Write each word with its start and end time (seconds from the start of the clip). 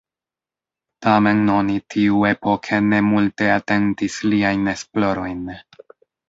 Tamen 1.05 1.43
oni 1.55 1.75
tiuepoke 1.95 2.79
ne 2.87 3.03
multe 3.11 3.51
atentis 3.59 4.17
liajn 4.33 4.73
esplorojn. 4.75 5.47